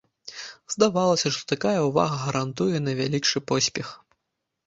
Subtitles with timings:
[0.75, 3.87] Здавалася, што такая ўвага гарантуе найвялікшы поспех.